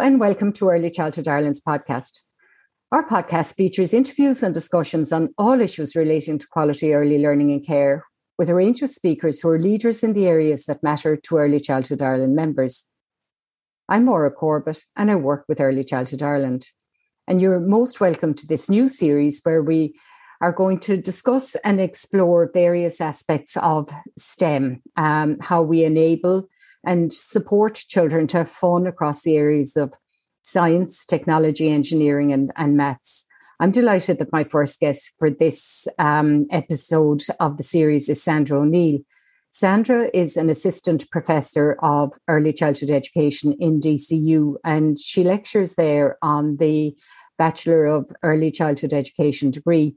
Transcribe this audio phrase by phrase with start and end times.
[0.00, 2.22] and welcome to Early Childhood Ireland's podcast.
[2.90, 7.64] Our podcast features interviews and discussions on all issues relating to quality early learning and
[7.64, 8.06] care,
[8.38, 11.60] with a range of speakers who are leaders in the areas that matter to Early
[11.60, 12.86] Childhood Ireland members.
[13.90, 16.66] I'm Maura Corbett, and I work with Early Childhood Ireland.
[17.28, 19.94] And you're most welcome to this new series where we
[20.40, 26.48] are going to discuss and explore various aspects of STEM, um, how we enable
[26.84, 29.94] and support children to have fun across the areas of
[30.42, 33.24] science, technology, engineering, and, and maths.
[33.60, 38.60] I'm delighted that my first guest for this um, episode of the series is Sandra
[38.60, 39.00] O'Neill.
[39.50, 46.16] Sandra is an assistant professor of early childhood education in DCU, and she lectures there
[46.22, 46.96] on the
[47.36, 49.96] Bachelor of Early Childhood Education degree.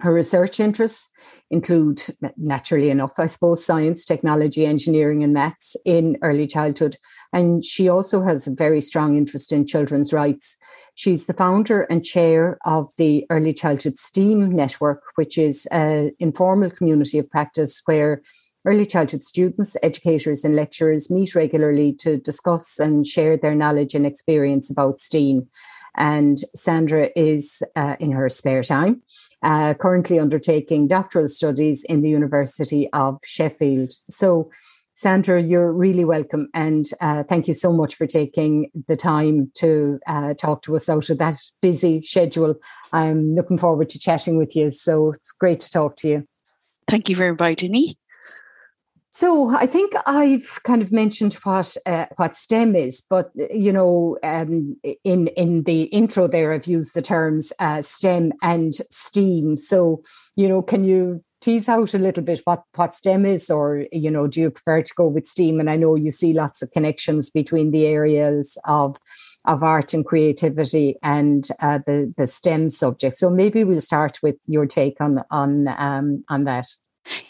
[0.00, 1.10] Her research interests
[1.50, 2.00] include,
[2.36, 6.96] naturally enough, I suppose, science, technology, engineering, and maths in early childhood.
[7.32, 10.56] And she also has a very strong interest in children's rights.
[10.94, 16.70] She's the founder and chair of the Early Childhood STEAM Network, which is an informal
[16.70, 18.22] community of practice where
[18.64, 24.06] early childhood students, educators, and lecturers meet regularly to discuss and share their knowledge and
[24.06, 25.48] experience about STEAM.
[25.96, 29.02] And Sandra is uh, in her spare time
[29.42, 33.92] uh, currently undertaking doctoral studies in the University of Sheffield.
[34.10, 34.50] So,
[34.94, 36.48] Sandra, you're really welcome.
[36.54, 40.88] And uh, thank you so much for taking the time to uh, talk to us
[40.88, 42.56] out of that busy schedule.
[42.92, 44.72] I'm looking forward to chatting with you.
[44.72, 46.28] So, it's great to talk to you.
[46.88, 47.94] Thank you for inviting me.
[49.10, 54.18] So I think I've kind of mentioned what uh, what STEM is, but you know,
[54.22, 59.56] um, in in the intro there, I've used the terms uh, STEM and STEAM.
[59.56, 60.02] So
[60.36, 64.10] you know, can you tease out a little bit what what STEM is, or you
[64.10, 65.58] know, do you prefer to go with STEAM?
[65.58, 68.96] And I know you see lots of connections between the areas of
[69.46, 73.16] of art and creativity and uh, the the STEM subject.
[73.16, 76.66] So maybe we'll start with your take on on um, on that.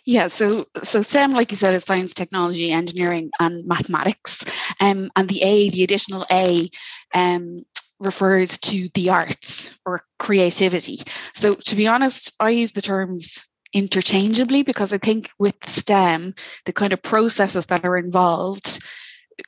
[0.04, 4.44] Yeah, so so STEM, like you said, is science, technology, engineering, and mathematics.
[4.80, 6.70] Um, and the A, the additional A,
[7.14, 7.64] um,
[8.00, 10.98] refers to the arts or creativity.
[11.34, 16.34] So to be honest, I use the terms interchangeably because I think with STEM,
[16.64, 18.80] the kind of processes that are involved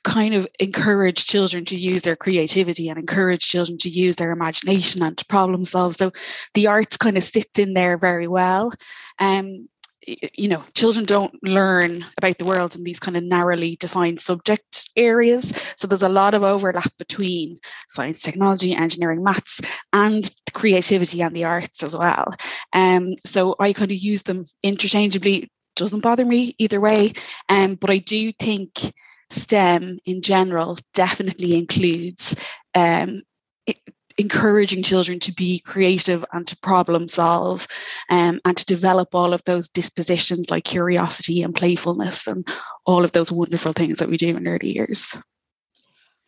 [0.03, 5.03] kind of encourage children to use their creativity and encourage children to use their imagination
[5.03, 5.95] and to problem solve.
[5.97, 6.11] So
[6.53, 8.71] the arts kind of sits in there very well.
[9.19, 9.67] Um,
[10.07, 14.89] you know children don't learn about the world in these kind of narrowly defined subject
[14.95, 15.53] areas.
[15.77, 19.61] So there's a lot of overlap between science technology engineering maths
[19.93, 22.33] and creativity and the arts as well.
[22.73, 25.49] Um, so i kind of use them interchangeably.
[25.75, 27.13] Doesn't bother me either way.
[27.49, 28.93] Um, but i do think
[29.29, 32.35] stem in general definitely includes
[32.75, 33.21] um,
[34.17, 37.67] encouraging children to be creative and to problem solve
[38.09, 42.47] um, and to develop all of those dispositions like curiosity and playfulness and
[42.85, 45.17] all of those wonderful things that we do in early years.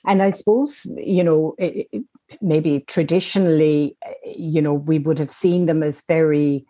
[0.05, 1.55] And I suppose, you know,
[2.41, 6.65] maybe traditionally, you know, we would have seen them as very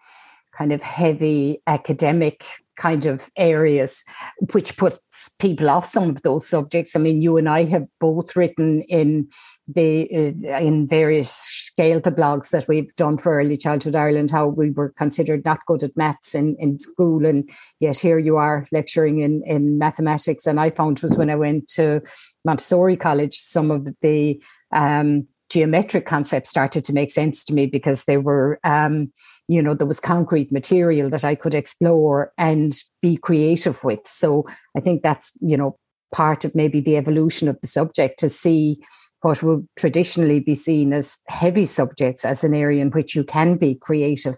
[0.55, 4.03] kind of heavy academic kind of areas,
[4.51, 4.99] which puts
[5.39, 6.95] people off some of those subjects.
[6.95, 9.27] I mean, you and I have both written in
[9.67, 14.71] the uh, in various Gaelta blogs that we've done for Early Childhood Ireland how we
[14.71, 19.21] were considered not good at maths in, in school, and yet here you are lecturing
[19.21, 20.45] in in mathematics.
[20.47, 22.01] And I found was when I went to
[22.45, 24.41] Montessori College, some of the
[24.71, 29.11] um, geometric concepts started to make sense to me because they were um,
[29.47, 33.99] you know there was concrete material that i could explore and be creative with.
[34.05, 35.77] So i think that's you know
[36.11, 38.81] part of maybe the evolution of the subject to see
[39.21, 43.55] what would traditionally be seen as heavy subjects as an area in which you can
[43.55, 44.35] be creative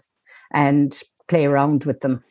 [0.52, 2.22] and play around with them.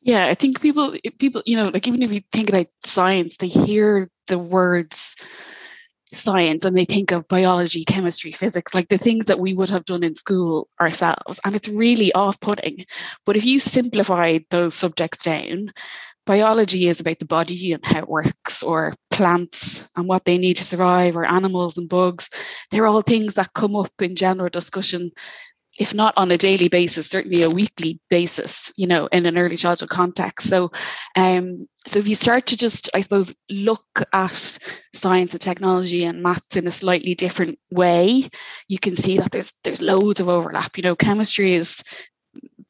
[0.00, 3.48] Yeah i think people people you know like even if you think about science they
[3.48, 5.16] hear the words
[6.14, 9.84] science and they think of biology, chemistry, physics, like the things that we would have
[9.84, 11.40] done in school ourselves.
[11.44, 12.84] And it's really off putting.
[13.26, 15.72] But if you simplify those subjects down,
[16.26, 20.54] biology is about the body and how it works, or plants and what they need
[20.54, 22.30] to survive, or animals and bugs.
[22.70, 25.10] They're all things that come up in general discussion
[25.78, 29.56] if not on a daily basis, certainly a weekly basis, you know, in an early
[29.56, 30.48] childhood context.
[30.48, 30.70] So,
[31.16, 34.58] um, so if you start to just, I suppose, look at
[34.92, 38.28] science and technology and maths in a slightly different way,
[38.68, 40.76] you can see that there's there's loads of overlap.
[40.76, 41.82] You know, chemistry is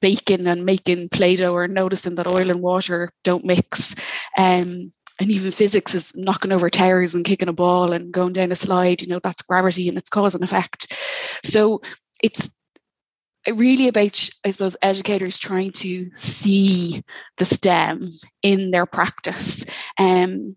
[0.01, 3.95] baking and making Play-Doh or noticing that oil and water don't mix.
[4.37, 8.51] Um, and even physics is knocking over towers and kicking a ball and going down
[8.51, 10.93] a slide you know that's gravity and it's cause and effect
[11.45, 11.81] so
[12.21, 12.51] it's
[13.53, 17.03] really about i suppose educators trying to see
[17.37, 18.11] the stem
[18.43, 19.65] in their practice.
[19.99, 20.57] Um,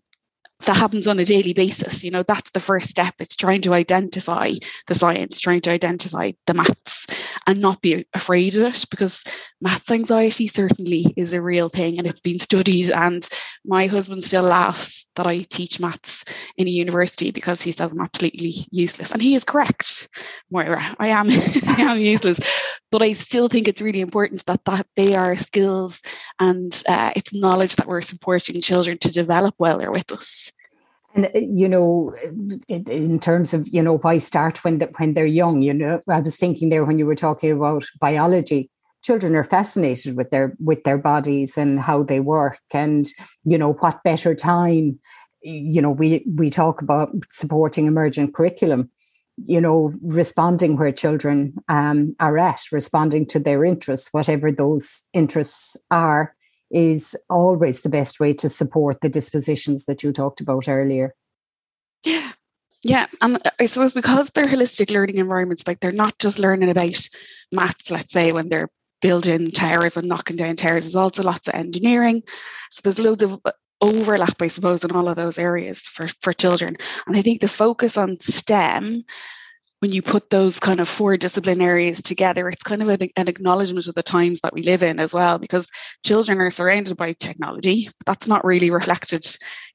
[0.66, 3.14] that happens on a daily basis you know that's the first step.
[3.18, 4.52] It's trying to identify
[4.86, 7.06] the science trying to identify the maths
[7.46, 9.24] and not be afraid of it because
[9.60, 12.90] maths anxiety certainly is a real thing and it's been studied.
[12.90, 13.28] And
[13.64, 16.24] my husband still laughs that i teach maths
[16.56, 19.10] in a university because he says i'm absolutely useless.
[19.10, 20.08] And he is correct.
[20.50, 21.28] Maura i am
[21.66, 22.40] i am useless.
[22.90, 26.00] But i still think it's really important that that they are skills
[26.38, 30.47] and uh, it's knowledge that we're supporting children to develop while they're with us
[31.14, 32.14] and uh, you know,
[32.68, 36.20] in terms of you know why start when the, when they're young, you know, I
[36.20, 38.70] was thinking there when you were talking about biology.
[39.02, 43.06] Children are fascinated with their with their bodies and how they work, and
[43.44, 44.98] you know what better time.
[45.42, 48.90] You know, we we talk about supporting emergent curriculum.
[49.40, 55.76] You know, responding where children um, are at, responding to their interests, whatever those interests
[55.92, 56.34] are,
[56.70, 61.14] is always the best way to support the dispositions that you talked about earlier.
[62.04, 62.32] Yeah.
[62.84, 67.08] Yeah, and I suppose because they're holistic learning environments, like they're not just learning about
[67.50, 68.68] maths, let's say, when they're
[69.02, 72.22] building towers and knocking down towers, there's also lots of engineering.
[72.70, 73.40] So there's loads of
[73.80, 76.76] overlap, I suppose, in all of those areas for, for children.
[77.06, 79.04] And I think the focus on STEM
[79.80, 83.28] when you put those kind of four discipline areas together, it's kind of an, an,
[83.28, 85.68] acknowledgement of the times that we live in as well, because
[86.04, 87.88] children are surrounded by technology.
[88.04, 89.24] That's not really reflected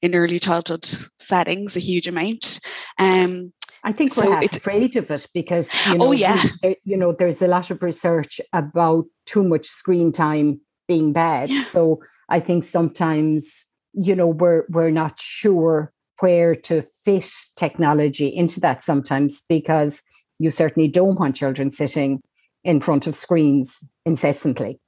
[0.02, 0.84] in early childhood
[1.18, 2.60] settings a huge amount.
[2.98, 3.52] Um,
[3.82, 6.42] I think we're so afraid of it because you oh, know, oh yeah,
[6.84, 11.50] you know, there's a lot of research about too much screen time being bad.
[11.50, 11.64] Yeah.
[11.64, 18.60] So I think sometimes you know we're we're not sure where to fit technology into
[18.60, 20.02] that sometimes because
[20.38, 22.20] you certainly don't want children sitting
[22.64, 24.78] in front of screens incessantly.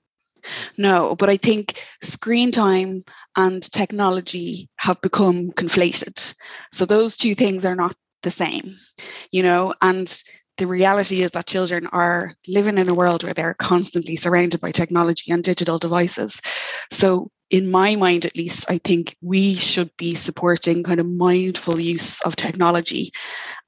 [0.76, 3.05] No, but I think screen time
[3.37, 6.34] and technology have become conflated.
[6.73, 8.75] So those two things are not the same,
[9.32, 10.22] you know, and
[10.58, 14.70] the reality is that children are living in a world where they're constantly surrounded by
[14.70, 16.41] technology and digital devices.
[16.91, 21.79] So in my mind at least, I think we should be supporting kind of mindful
[21.79, 23.12] use of technology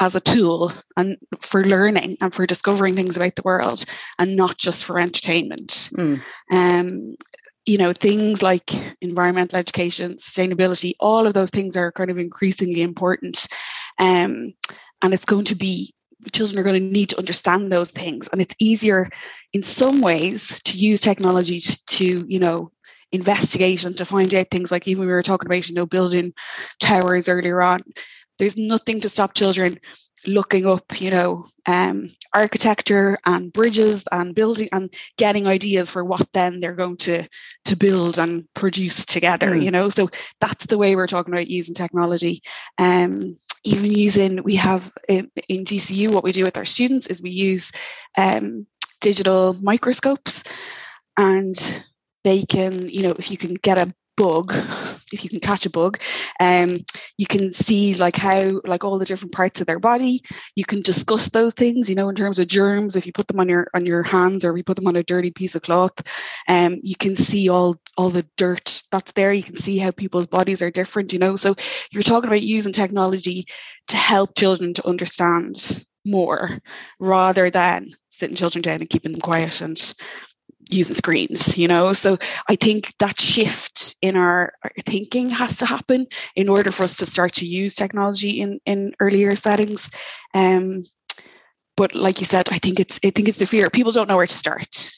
[0.00, 3.84] as a tool and for learning and for discovering things about the world
[4.18, 5.90] and not just for entertainment.
[5.94, 6.20] Mm.
[6.52, 7.16] Um,
[7.66, 8.70] you know, things like
[9.02, 13.46] environmental education, sustainability, all of those things are kind of increasingly important.
[13.98, 14.54] Um,
[15.02, 15.92] and it's going to be
[16.32, 19.08] children are going to need to understand those things and it's easier
[19.52, 22.72] in some ways to use technology to, to you know
[23.12, 26.32] investigate and to find out things like even we were talking about, you know, building
[26.80, 27.80] towers earlier on.
[28.38, 29.78] There's nothing to stop children
[30.26, 36.28] looking up, you know, um, architecture and bridges and building and getting ideas for what
[36.32, 37.26] then they're going to
[37.64, 39.64] to build and produce together, mm.
[39.64, 39.88] you know.
[39.90, 40.10] So
[40.40, 42.42] that's the way we're talking about using technology.
[42.78, 47.22] Um, even using we have in, in DCU what we do with our students is
[47.22, 47.72] we use
[48.16, 48.66] um,
[49.00, 50.42] digital microscopes
[51.16, 51.84] and
[52.24, 54.52] they can, you know, if you can get a bug,
[55.12, 56.02] if you can catch a bug,
[56.40, 56.78] um,
[57.16, 60.20] you can see like how, like all the different parts of their body.
[60.56, 62.96] You can discuss those things, you know, in terms of germs.
[62.96, 65.04] If you put them on your on your hands or you put them on a
[65.04, 66.02] dirty piece of cloth,
[66.48, 69.32] um, you can see all all the dirt that's there.
[69.32, 71.36] You can see how people's bodies are different, you know.
[71.36, 71.54] So
[71.92, 73.46] you're talking about using technology
[73.88, 76.58] to help children to understand more
[76.98, 79.94] rather than sitting children down and keeping them quiet and
[80.70, 81.92] using screens you know?
[81.92, 86.06] So i think that shift in our, our, thinking has to happen
[86.36, 89.90] in order for us to start to use technology in in earlier settings.
[90.34, 90.84] Um
[91.76, 93.68] but like you said i think it's i think it's the fear.
[93.70, 94.90] People don't know where to start.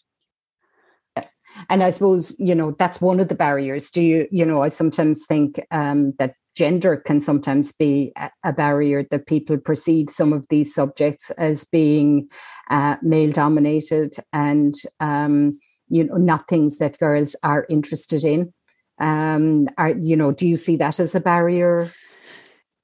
[1.68, 3.90] And i suppose you know that's one of the barriers.
[3.90, 8.12] Do you you know i sometimes think um that gender can sometimes be
[8.44, 12.28] a, barrier that people perceive some of these subjects as being
[12.68, 18.52] uh, male dominated and um, you know not things that girls are interested in
[19.00, 21.90] um, are you know do you see that as a barrier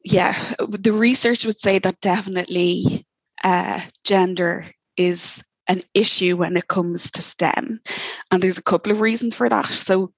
[0.07, 3.07] yeah the research would say that definitely
[3.45, 4.65] uh, gender
[4.97, 7.81] is an issue when it comes to STEM.
[8.31, 9.67] And there's a couple of reasons for that.
[9.67, 10.13] So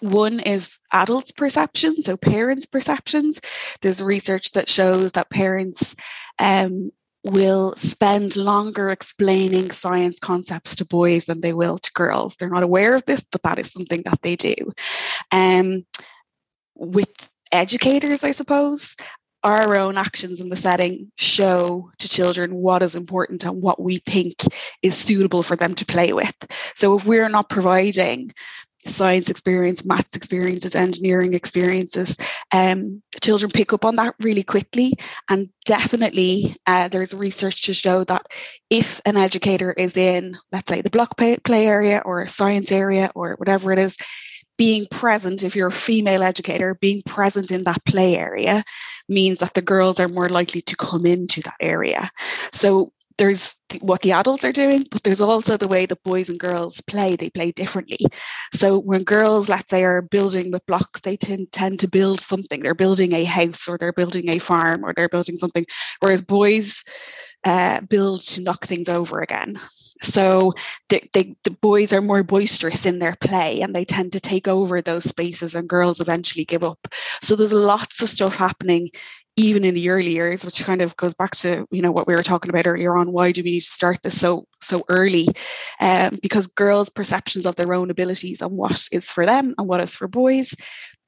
[0.00, 3.40] one is adults' perceptions, so parents' perceptions.
[3.82, 5.96] There's research that shows that parents
[6.38, 6.90] um,
[7.24, 12.36] will spend longer explaining science concepts to boys than they will to girls.
[12.36, 14.54] They're not aware of this, but that is something that they do.
[15.32, 15.84] Um,
[16.74, 18.94] with educators, I suppose,
[19.44, 23.98] our own actions in the setting show to children what is important and what we
[23.98, 24.42] think
[24.82, 26.34] is suitable for them to play with.
[26.74, 28.32] So if we're not providing
[28.88, 32.16] science experience, maths experiences, engineering experiences,
[32.52, 34.94] um, children pick up on that really quickly.
[35.28, 38.26] And definitely, uh, there's research to show that
[38.70, 42.72] if an educator is in, let's say, the block play, play area or a science
[42.72, 43.96] area or whatever it is,
[44.56, 48.64] being present, if you're a female educator, being present in that play area
[49.08, 52.10] means that the girls are more likely to come into that area.
[52.52, 56.38] So there's what the adults are doing, but there's also the way that boys and
[56.38, 57.16] girls play.
[57.16, 57.98] They play differently.
[58.54, 62.62] So when girls, let's say, are building with blocks, they tend, tend to build something.
[62.62, 65.66] They're building a house or they're building a farm or they're building something.
[66.00, 66.84] Whereas boys
[67.44, 69.58] uh, build to knock things over again.
[70.00, 70.54] So
[70.88, 74.46] the, the, the boys are more boisterous in their play and they tend to take
[74.46, 76.86] over those spaces and girls eventually give up.
[77.20, 78.90] So there's lots of stuff happening
[79.38, 82.14] even in the early years, which kind of goes back to you know what we
[82.14, 83.12] were talking about earlier on.
[83.12, 85.28] Why do we need to start this so so early?
[85.80, 89.80] Um, because girls' perceptions of their own abilities and what is for them and what
[89.80, 90.54] is for boys,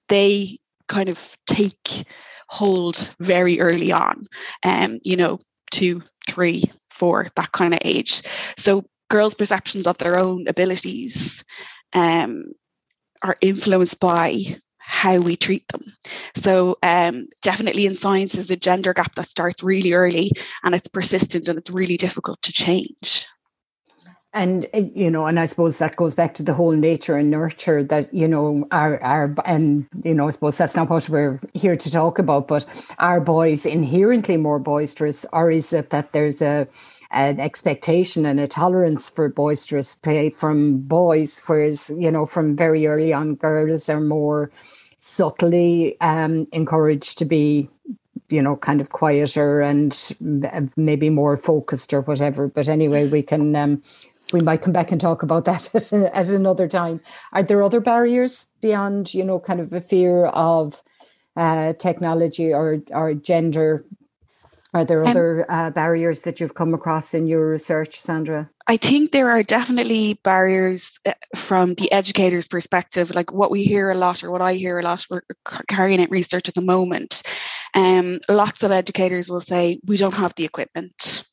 [0.09, 0.59] they
[0.89, 2.05] kind of take
[2.49, 4.27] hold very early on.
[4.65, 5.41] Um, you know,
[5.73, 8.23] two, three, four, that kind of age.
[8.57, 11.45] So girls' perceptions of their own abilities
[11.95, 12.45] um,
[13.23, 14.57] are influenced by
[14.91, 15.85] how we treat them.
[16.35, 20.33] So um, definitely in science is a gender gap that starts really early
[20.65, 23.27] and it's persistent and it's really difficult to change.
[24.35, 27.31] And eh, you know, and I suppose that goes back to the whole nature and
[27.31, 31.41] nurture that you know our our and you know I suppose that's not what we're
[31.55, 32.65] here to talk about, but
[32.99, 36.69] are boys inherently more boisterous, or is it that there's a
[37.11, 42.87] an expectation and a tolerance for boisterous play from boys, whereas you know from very
[42.87, 44.53] early on, girls are more
[45.01, 47.69] subtly um, encouraged to be
[48.29, 50.13] you know kind of quieter and
[50.77, 52.47] maybe more focused or whatever.
[52.49, 53.83] But anyway we can um,
[54.33, 57.01] we might come back and talk about that at, at another time.
[57.33, 60.83] Are there other barriers beyond you know kind of a fear of
[61.35, 63.85] uh, technology or or gender
[64.73, 68.77] are there um, other uh, barriers that you've come across in your research sandra I
[68.77, 73.97] think there are definitely barriers uh, from the educator's perspective, like what we hear a
[73.97, 75.05] lot, or what I hear a lot.
[75.11, 75.23] We're
[75.67, 77.25] carrying out research at the moment.
[77.75, 81.25] Um, lots of educators will say we don't have the equipment,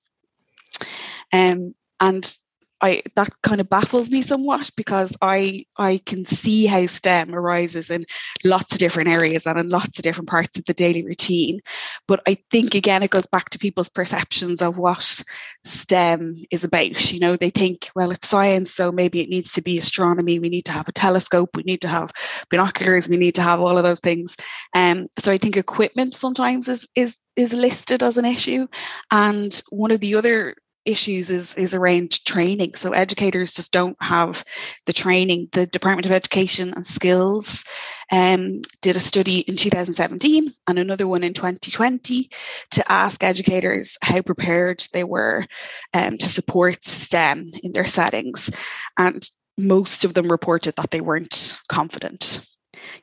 [1.31, 2.35] um, and
[2.81, 7.89] I that kind of baffles me somewhat because I I can see how STEM arises
[7.89, 8.05] in
[8.43, 11.59] lots of different areas and in lots of different parts of the daily routine.
[12.07, 15.23] But I think again it goes back to people's perceptions of what
[15.63, 17.11] STEM is about.
[17.11, 20.39] You know, they think, well, it's science, so maybe it needs to be astronomy.
[20.39, 21.55] We need to have a telescope.
[21.55, 22.11] We need to have
[22.49, 23.09] binoculars.
[23.09, 24.35] We need to have all of those things.
[24.73, 28.67] Um, so I think equipment sometimes is is is listed as an issue.
[29.11, 30.55] And one of the other
[30.87, 32.73] issues is is around training.
[32.75, 34.43] So educators just don't have
[34.85, 35.49] the training.
[35.51, 37.65] The Department of Education and Skills
[38.11, 42.29] um, did a study in 2017 and another one in 2020
[42.71, 45.45] to ask educators how prepared they were
[45.93, 48.49] um, to support STEM in their settings,
[48.97, 52.45] and most of them reported that they weren't confident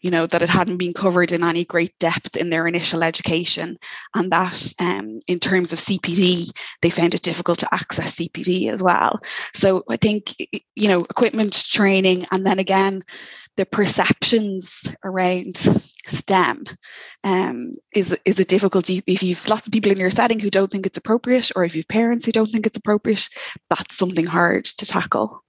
[0.01, 3.79] you know, that it hadn't been covered in any great depth in their initial education,
[4.15, 6.51] and that um, in terms of CPD,
[6.83, 9.19] they found it difficult to access CPD as well.
[9.55, 10.35] So I think,
[10.75, 13.03] you know, equipment training, and then again,
[13.57, 15.57] the perceptions around
[16.07, 16.65] STEM
[17.23, 19.03] um, is is a difficulty.
[19.07, 21.77] If you've lots of people in your setting who don't think it's appropriate, or if
[21.77, 23.29] you've parents who don't think it's appropriate,
[23.71, 25.45] that's something hard to tackle.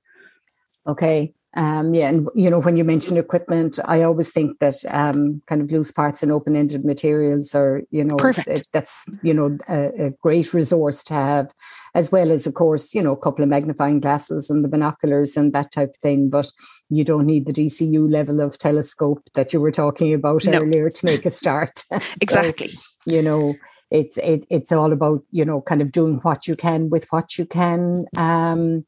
[0.87, 5.41] Okay, um, yeah, and you know, when you mention equipment, I always think that um,
[5.47, 8.67] kind of loose parts and open-ended materials are, you know, perfect.
[8.73, 11.53] That's you know a, a, great resource to have,
[11.93, 15.37] as well as, of course, you know, a couple of magnifying glasses and the binoculars
[15.37, 16.29] and that type of thing.
[16.29, 16.51] But
[16.89, 20.59] you don't need the DCU level of telescope that you were talking about no.
[20.59, 21.85] earlier to make a start.
[22.21, 22.67] exactly.
[22.67, 23.55] So, you know,
[23.91, 27.37] it's it, it's all about you know kind of doing what you can with what
[27.37, 28.07] you can.
[28.17, 28.85] Um,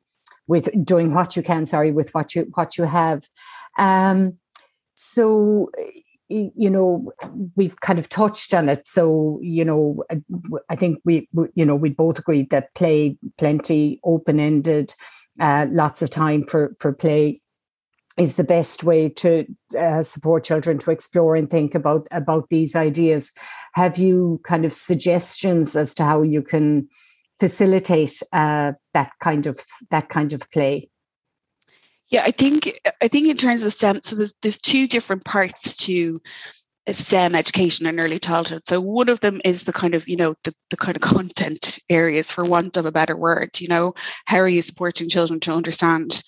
[0.48, 3.28] with doing what you can sorry with what you what you have.
[3.78, 4.38] Um
[4.96, 5.70] so
[6.30, 7.12] you know
[7.56, 8.88] we've kind of touched on it.
[8.88, 10.04] So you know
[10.70, 14.94] i think we, you know we both agreed that play plenty open ended
[15.40, 17.42] uh, lots of time for for play
[18.18, 19.46] is the best way to
[19.78, 23.32] uh, support children to explore and think about about these ideas.
[23.74, 26.88] Have you kind of suggestions as to how you can
[27.40, 29.60] facilitate uh, that kind of
[29.92, 30.90] that kind of play?
[32.10, 35.76] Yeah, I think I think in terms of STEM, so there's there's two different parts
[35.86, 36.22] to
[36.90, 38.62] STEM education in early childhood.
[38.68, 41.80] So one of them is the kind of, you know, the, the kind of content
[41.90, 43.94] areas for want of a better word, you know,
[44.26, 46.24] how are you supporting children to understand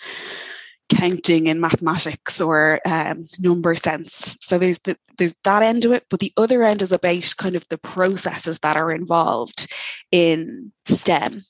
[0.90, 4.38] counting in mathematics or um, number sense.
[4.42, 7.56] So there's the, there's that end of it, but the other end is about kind
[7.56, 9.72] of the processes that are involved
[10.12, 11.42] in STEM,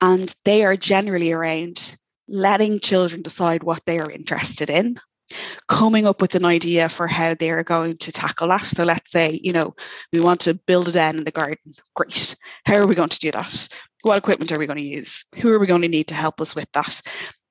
[0.00, 1.96] and they are generally around
[2.28, 4.98] letting children decide what they are interested in
[5.68, 8.64] coming up with an idea for how they are going to tackle that.
[8.64, 9.74] So let's say, you know,
[10.12, 11.74] we want to build a den in the garden.
[11.94, 12.36] Great.
[12.64, 13.68] How are we going to do that?
[14.02, 15.24] What equipment are we going to use?
[15.36, 17.00] Who are we going to need to help us with that?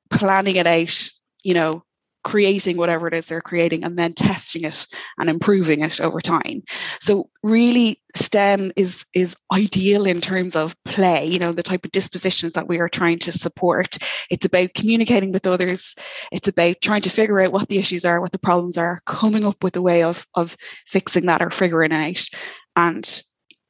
[0.09, 1.09] Planning it out,
[1.43, 1.83] you know,
[2.23, 6.61] creating whatever it is they're creating and then testing it and improving it over time.
[6.99, 11.91] So really stem is is ideal in terms of play you know the type of
[11.91, 13.97] dispositions that we are trying to support.
[14.29, 15.95] It's about communicating with others.
[16.31, 19.45] It's about trying to figure out what the issues are what the problems are coming
[19.45, 20.55] up with a way of of
[20.85, 22.29] fixing that or figuring it out.
[22.75, 23.23] And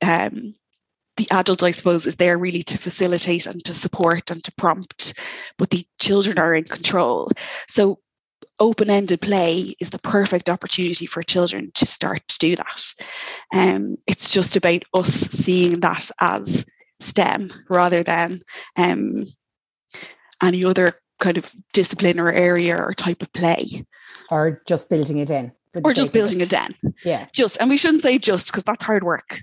[0.03, 0.55] um,
[1.21, 5.13] the adult, I suppose, is there really to facilitate and to support and to prompt,
[5.57, 7.29] but the children are in control.
[7.67, 7.99] So
[8.59, 12.93] open-ended play is the perfect opportunity for children to start to do that.
[13.53, 16.65] Um, it's just about us seeing that as
[16.99, 18.41] STEM rather than
[18.77, 19.25] um,
[20.41, 23.85] any other kind of discipline or area or type of play.
[24.31, 25.51] Or just building it in.
[25.83, 26.75] Or just building it in.
[27.05, 27.27] Yeah.
[27.31, 29.39] Just, and we shouldn't say just because that's hard work.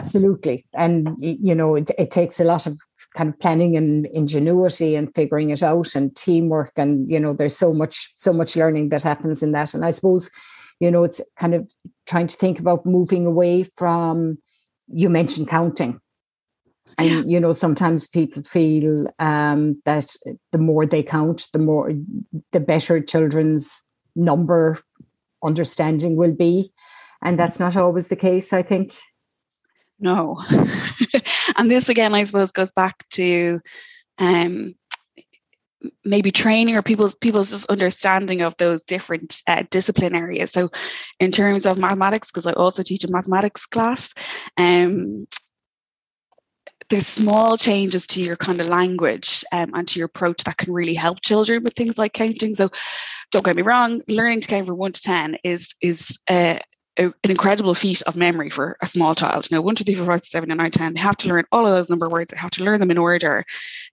[0.00, 0.66] Absolutely.
[0.74, 2.78] And, you know, it, it, takes a lot of
[3.14, 6.72] kind of planning and ingenuity and figuring it out and teamwork.
[6.76, 9.72] And, you know, there's so much, so much learning that happens in that.
[9.72, 10.30] And I suppose,
[10.80, 11.70] you know, it's kind of
[12.06, 14.38] trying to think about moving away from,
[14.88, 16.00] you mentioned counting.
[16.98, 20.14] And, you know, sometimes people feel um, that
[20.50, 21.92] the more they count, the more,
[22.50, 23.82] the better children's
[24.14, 24.78] number
[25.42, 26.72] understanding will be.
[27.22, 28.94] And that's not always the case, I think
[30.02, 30.38] no.
[31.56, 33.60] and this again, I suppose, goes back to
[34.18, 34.74] um,
[36.04, 40.50] maybe training or people's people's just understanding of those different uh, discipline areas.
[40.50, 40.70] So,
[41.20, 44.12] in terms of mathematics, because I also teach a mathematics class,
[44.56, 45.26] um,
[46.90, 50.72] there's small changes to your kind of language um, and to your approach that can
[50.72, 52.54] really help children with things like counting.
[52.54, 52.70] So,
[53.30, 56.58] don't get me wrong, learning to count from one to ten is is uh,
[56.98, 59.50] a, an incredible feat of memory for a small child.
[59.50, 60.94] You know, one, two, three, four, five, six, seven, and nine, ten.
[60.94, 62.30] They have to learn all of those number words.
[62.30, 63.44] They have to learn them in order,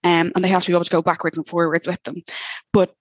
[0.04, 2.16] um, and they have to be able to go backwards and forwards with them.
[2.72, 2.94] But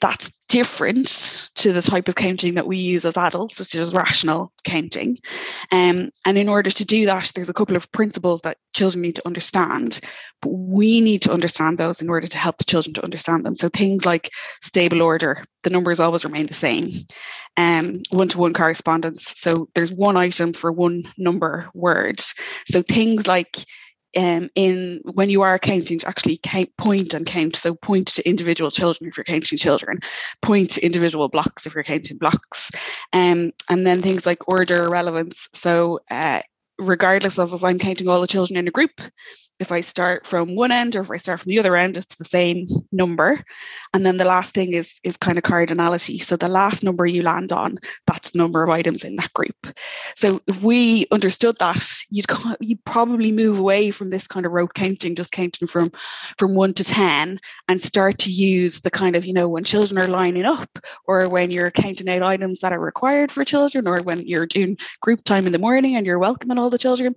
[0.00, 4.52] that's different to the type of counting that we use as adults, which is rational
[4.64, 5.18] counting.
[5.70, 9.16] Um, and in order to do that, there's a couple of principles that children need
[9.16, 10.00] to understand,
[10.42, 13.56] but we need to understand those in order to help the children to understand them.
[13.56, 14.30] So things like
[14.60, 16.90] stable order, the numbers always remain the same.
[17.56, 19.34] Um, one-to-one correspondence.
[19.36, 22.20] So there's one item for one number word.
[22.70, 23.56] So things like
[24.16, 27.56] um, in when you are counting to actually count, point and count.
[27.56, 29.98] So point to individual children if you're counting children,
[30.40, 32.70] point to individual blocks if you're counting blocks,
[33.12, 35.48] um, and then things like order relevance.
[35.52, 36.42] So uh,
[36.78, 39.00] regardless of if I'm counting all the children in a group,
[39.62, 42.16] if I start from one end or if I start from the other end, it's
[42.16, 43.42] the same number.
[43.94, 46.20] And then the last thing is is kind of cardinality.
[46.20, 49.56] So the last number you land on, that's the number of items in that group.
[50.16, 52.26] So if we understood that, you'd
[52.60, 55.92] you'd probably move away from this kind of rote counting, just counting from
[56.36, 59.98] from one to ten, and start to use the kind of you know when children
[59.98, 64.02] are lining up, or when you're counting out items that are required for children, or
[64.02, 67.14] when you're doing group time in the morning and you're welcoming all the children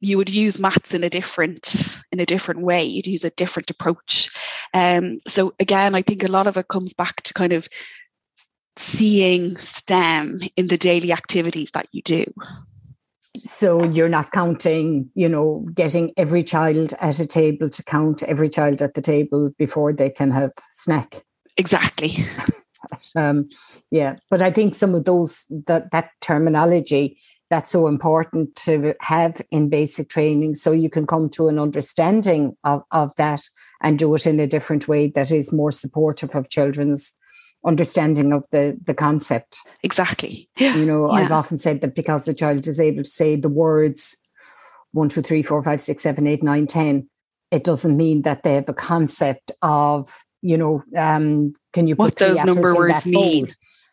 [0.00, 2.84] you would use maths in a different in a different way.
[2.84, 4.30] You'd use a different approach.
[4.74, 7.68] Um, so again i think a lot of it comes back to kind of
[8.76, 12.24] seeing stem in the daily activities that you do.
[13.44, 18.48] So you're not counting you know getting every child at a table to count every
[18.48, 21.22] child at the table before they can have snack.
[21.56, 22.12] Exactly.
[23.16, 23.48] Um,
[23.90, 27.18] yeah but i think some of those that that terminology
[27.50, 32.56] that's so important to have in basic training so you can come to an understanding
[32.64, 33.42] of, of that
[33.82, 37.12] and do it in a different way that is more supportive of children's
[37.64, 40.76] understanding of the the concept exactly yeah.
[40.76, 41.24] you know yeah.
[41.24, 44.16] i've often said that because a child is able to say the words
[44.92, 47.08] one two three four five six seven eight nine ten
[47.50, 52.04] it doesn't mean that they have a concept of you know um can you put
[52.04, 53.48] what those number words mean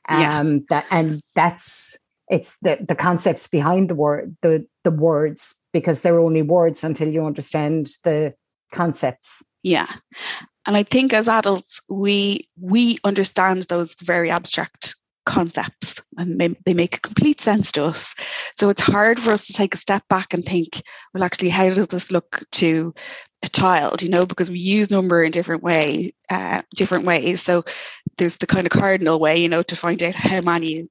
[0.10, 0.60] um yeah.
[0.70, 1.98] that and that's
[2.30, 7.08] it's the the concepts behind the word the the words because they're only words until
[7.08, 8.34] you understand the
[8.72, 9.92] concepts yeah
[10.66, 16.74] and i think as adults we we understand those very abstract concepts and they, they
[16.74, 18.14] make complete sense to us.
[18.54, 20.82] So it's hard for us to take a step back and think,
[21.14, 22.94] well, actually, how does this look to
[23.44, 24.02] a child?
[24.02, 27.42] You know, because we use number in different way, uh, different ways.
[27.42, 27.64] So
[28.18, 30.88] there's the kind of cardinal way, you know, to find out how many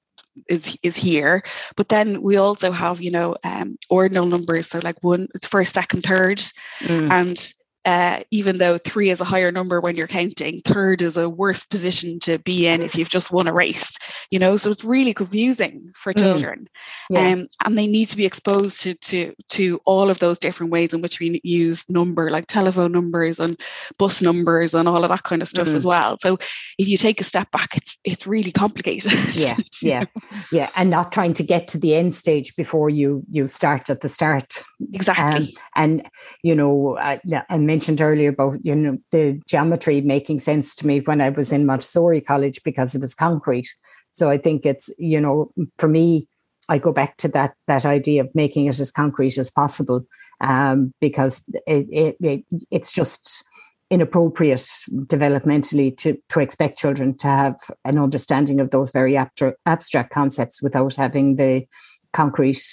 [0.48, 1.42] is is here
[1.76, 6.02] but then we also have you know um ordinal numbers so like one first second
[6.02, 6.38] third
[6.80, 7.10] mm.
[7.10, 11.28] and uh, even though three is a higher number when you're counting, third is a
[11.28, 13.96] worse position to be in if you've just won a race,
[14.30, 16.18] you know, so it's really confusing for mm.
[16.18, 16.68] children.
[17.12, 17.16] Mm.
[17.16, 17.32] Yeah.
[17.32, 20.94] Um, and they need to be exposed to, to, to all of those different ways
[20.94, 23.60] in which we use number, like telephone numbers and
[23.98, 25.74] bus numbers and all of that kind of stuff mm.
[25.74, 26.16] as well.
[26.20, 26.38] So
[26.78, 29.12] if you take a step back, it's, it's really complicated.
[29.34, 29.56] Yeah.
[29.82, 30.04] Yeah.
[30.52, 30.70] yeah.
[30.76, 34.08] And not trying to get to the end stage before you, you start at the
[34.08, 34.62] start.
[34.92, 35.46] Exactly.
[35.46, 36.10] Um, and,
[36.42, 41.00] you know, I, I mentioned earlier about you know the geometry making sense to me
[41.00, 43.68] when I was in Montessori college because it was concrete.
[44.12, 46.28] So I think it's you know for me,
[46.68, 50.04] I go back to that that idea of making it as concrete as possible
[50.40, 53.44] um, because it, it, it it's just
[53.90, 54.66] inappropriate
[55.14, 60.96] developmentally to, to expect children to have an understanding of those very abstract, concepts without
[60.96, 61.64] having the
[62.12, 62.64] concrete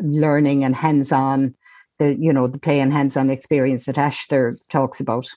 [0.00, 1.54] learning and hands-on
[1.98, 5.28] the you know the play and hands-on experience that Ash there talks about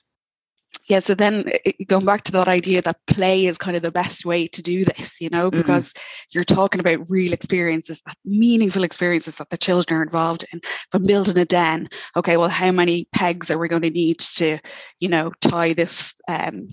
[0.88, 1.50] yeah so then
[1.86, 4.84] going back to that idea that play is kind of the best way to do
[4.84, 5.58] this you know mm-hmm.
[5.58, 6.28] because mm-hmm.
[6.32, 11.02] you're talking about real experiences that meaningful experiences that the children are involved in from
[11.02, 14.58] building a den okay well how many pegs are we going to need to
[15.00, 16.68] you know tie this um,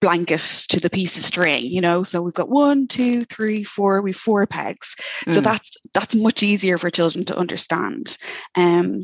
[0.00, 4.02] blanket to the piece of string you know so we've got one two three four
[4.02, 4.94] we've four pegs
[5.24, 5.34] mm.
[5.34, 8.18] so that's that's much easier for children to understand
[8.56, 9.02] um,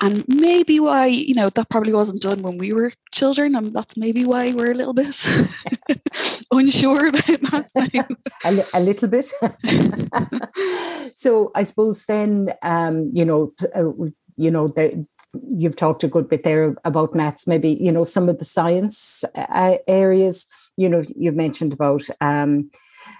[0.00, 3.96] and maybe why you know that probably wasn't done when we were children and that's
[3.96, 5.06] maybe why we're a little bit
[6.52, 8.06] unsure about that
[8.44, 9.32] a, a, little bit.
[11.14, 13.90] So i suppose then um, you know uh,
[14.36, 15.04] you know the,
[15.48, 19.24] you've talked a good bit there about maths maybe you know some of the science
[19.34, 20.46] uh, areas.
[20.76, 22.70] You know you've mentioned about um,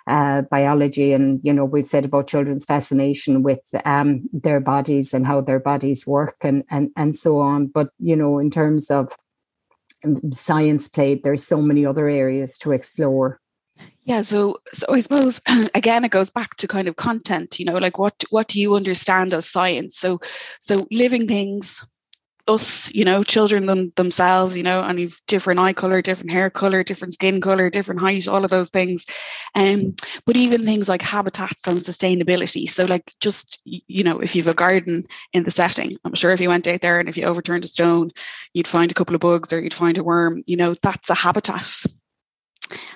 [0.09, 5.27] uh, biology and you know we've said about children's fascination with um, their bodies and
[5.27, 7.67] how their bodies work and and and so on.
[7.67, 9.13] But you know in terms of
[10.33, 13.41] science played there's so many other areas to explore.
[14.05, 15.41] Yeah so so i suppose
[15.75, 18.75] again it goes back to kind of content you know like what what do you
[18.75, 19.99] understand as science?
[19.99, 20.21] So
[20.59, 21.85] so living things
[22.49, 26.51] us, you know, children them, themselves, you know, and you've different eye color, different hair
[26.51, 29.05] color, different skin color, different height, all of those things.
[29.55, 32.69] Um, but even things like habitats and sustainability.
[32.69, 36.41] So, like, just you know, if you've a garden in the setting, I'm sure if
[36.41, 38.11] you went out there and if you overturned a stone,
[38.55, 40.43] you'd find a couple of bugs or you'd find a worm.
[40.47, 41.85] You know, that's a habitat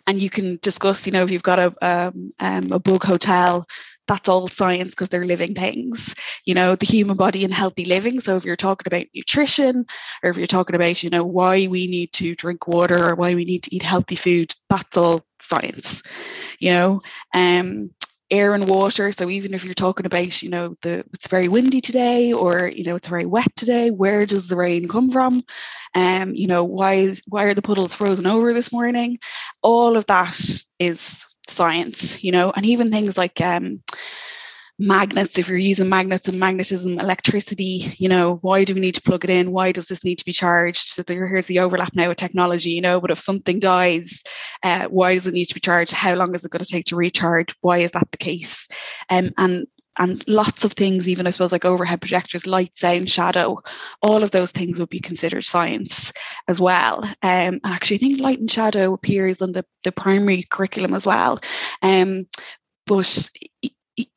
[0.06, 3.66] and you can discuss you know if you've got a um, um, a bug hotel
[4.06, 8.20] that's all science because they're living things you know the human body and healthy living.
[8.20, 9.86] So if you're talking about nutrition
[10.22, 13.34] or if you're talking about you know why we need to drink water or why
[13.34, 16.02] we need to eat healthy food that's all science
[16.58, 17.00] you know?
[17.34, 17.90] Um
[18.30, 21.82] air and water so even if you're talking about you know the it's very windy
[21.82, 25.42] today or you know it's very wet today where does the rain come from?
[25.94, 29.18] Um you know why is why are the puddles frozen over this morning?
[29.62, 30.38] All of that
[30.78, 33.82] is science, you know, and even things like um,
[34.78, 39.02] magnets, if you're using magnets and magnetism, electricity, you know, why do we need to
[39.02, 39.52] plug it in?
[39.52, 40.88] Why does this need to be charged?
[40.88, 44.22] So there, here's the overlap now with technology, you know, but if something dies,
[44.62, 45.92] uh, why does it need to be charged?
[45.92, 47.54] How long is it going to take to recharge?
[47.60, 48.66] Why is that the case?
[49.08, 49.66] Um, and
[49.98, 53.58] and lots of things, even I suppose like overhead projectors, light, sound, shadow,
[54.02, 56.12] all of those things would be considered science
[56.48, 57.04] as well.
[57.04, 61.06] Um, and actually, I think light and shadow appears on the, the primary curriculum as
[61.06, 61.40] well.
[61.82, 62.26] Um,
[62.86, 63.28] but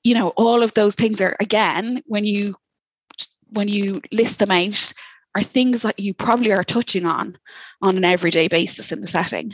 [0.03, 2.55] you know, all of those things are again when you
[3.49, 4.93] when you list them out
[5.35, 7.37] are things that you probably are touching on
[7.81, 9.51] on an everyday basis in the setting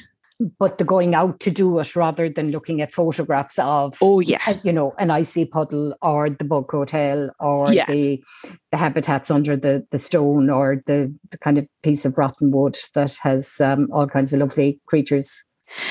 [0.59, 4.39] but the going out to do it rather than looking at photographs of oh yeah
[4.47, 7.85] uh, you know an icy puddle or the bug hotel or yeah.
[7.85, 8.23] the
[8.71, 12.77] the habitats under the the stone or the, the kind of piece of rotten wood
[12.93, 15.43] that has um, all kinds of lovely creatures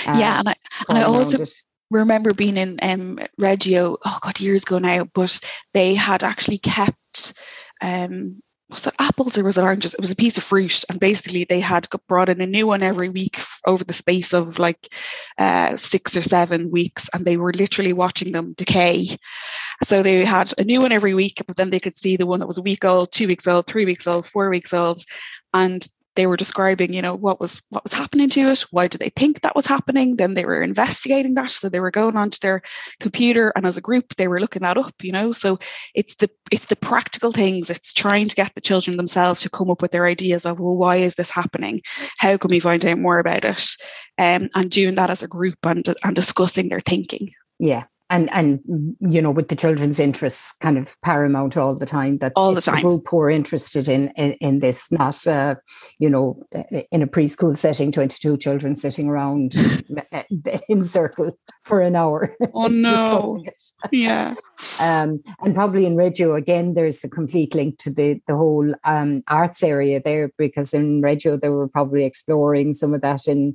[0.07, 0.55] uh, yeah and i,
[0.89, 1.45] and I also
[1.91, 5.41] remember being in um, reggio oh god years ago now but
[5.75, 7.33] they had actually kept
[7.81, 9.95] um was it apples or was it oranges?
[9.95, 12.83] It was a piece of fruit, and basically they had brought in a new one
[12.83, 14.93] every week over the space of like
[15.39, 19.07] uh, six or seven weeks, and they were literally watching them decay.
[19.85, 22.41] So they had a new one every week, but then they could see the one
[22.41, 25.03] that was a week old, two weeks old, three weeks old, four weeks old,
[25.53, 29.01] and they were describing, you know, what was what was happening to it, why did
[29.01, 30.17] they think that was happening?
[30.17, 31.51] Then they were investigating that.
[31.51, 32.63] So they were going onto their
[32.99, 35.33] computer and as a group they were looking that up, you know.
[35.33, 35.59] So
[35.95, 37.71] it's the it's the practical things.
[37.71, 40.77] It's trying to get the children themselves to come up with their ideas of, well,
[40.77, 41.81] why is this happening?
[42.19, 43.77] How can we find out more about it?
[44.19, 47.33] Um, and doing that as a group and and discussing their thinking.
[47.59, 48.61] Yeah, and and
[49.01, 52.61] you know with the children's interests kind of paramount all the time that all the
[52.61, 55.55] time the group who are interested in in, in this not uh,
[55.99, 56.43] you know
[56.91, 59.55] in a preschool setting 22 children sitting around
[60.69, 62.35] in circle for an hour.
[62.53, 63.43] Oh no.
[63.93, 64.35] yeah.
[64.81, 69.23] Um, and probably in Reggio again there's the complete link to the the whole um,
[69.29, 73.55] arts area there because in Reggio they were probably exploring some of that in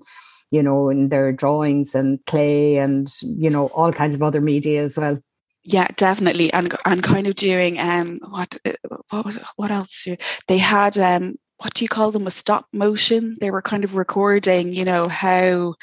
[0.51, 4.83] you know, in their drawings and clay and, you know, all kinds of other media
[4.83, 5.19] as well.
[5.67, 8.73] Yeah, definitely, and and kind of doing um what uh,
[9.09, 10.07] what was what else?
[10.47, 13.95] They had um what do you call them a stop motion they were kind of
[13.95, 15.73] recording you know how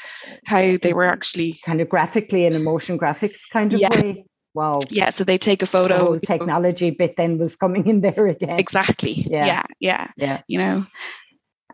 [0.45, 3.89] how they were actually kind of graphically in a motion graphics kind of yeah.
[3.89, 4.23] way
[4.53, 6.95] wow yeah so they take a photo the technology know.
[6.97, 10.41] bit then was coming in there again exactly yeah yeah yeah, yeah.
[10.47, 10.85] you know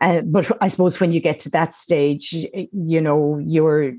[0.00, 2.32] uh, but I suppose when you get to that stage,
[2.72, 3.92] you know, you're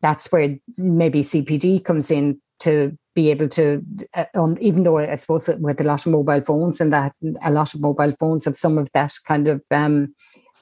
[0.00, 3.82] that's where maybe CPD comes in to be able to,
[4.14, 7.50] uh, um, even though I suppose with a lot of mobile phones and that a
[7.50, 10.14] lot of mobile phones have some of that kind of um,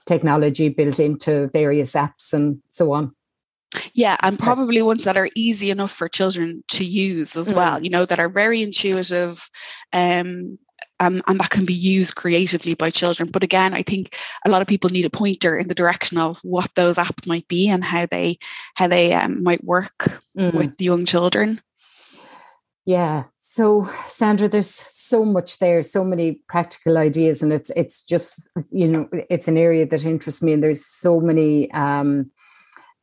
[0.07, 3.15] technology built into various apps and so on.
[3.93, 7.57] Yeah, and probably ones that are easy enough for children to use as mm.
[7.57, 9.51] well, you know, that are very intuitive,
[9.93, 10.59] um,
[11.01, 13.31] um, and that can be used creatively by children.
[13.31, 16.39] But again, I think a lot of people need a pointer in the direction of
[16.43, 18.39] what those apps might be and how they
[18.75, 20.55] how they um, might work mm.
[20.55, 21.61] with young children.
[22.85, 23.25] Yeah.
[23.39, 28.89] So Sandra, there's so much there, so many practical ideas, and it's it's just you
[28.89, 31.71] know it's an area that interests me, and there's so many.
[31.73, 32.31] Um,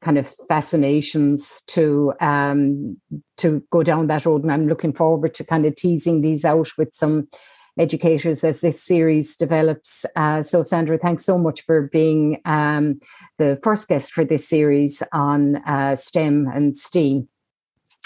[0.02, 2.98] kind of fascinations to um,
[3.38, 6.70] to go down that road, and I'm looking forward to kind of teasing these out
[6.78, 7.30] with some
[7.78, 10.06] educators as this series develops.
[10.16, 13.00] Uh, so, Sandra, thanks so much for being um,
[13.38, 17.28] the first guest for this series on uh, STEM and STEAM.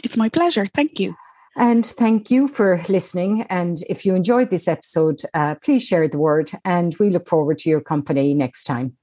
[0.04, 0.68] It's my pleasure.
[0.74, 1.16] Thank you.
[1.58, 3.42] And thank you for listening.
[3.50, 6.52] And if you enjoyed this episode, uh, please share the word.
[6.64, 8.96] And we look forward to your company next time.